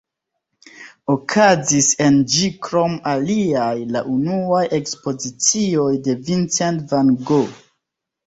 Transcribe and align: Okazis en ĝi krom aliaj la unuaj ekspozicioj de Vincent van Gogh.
Okazis 1.15 1.89
en 2.05 2.15
ĝi 2.35 2.47
krom 2.67 2.95
aliaj 3.11 3.69
la 3.97 4.01
unuaj 4.13 4.63
ekspozicioj 4.79 5.91
de 6.07 6.17
Vincent 6.31 6.95
van 6.95 7.13
Gogh. 7.31 7.61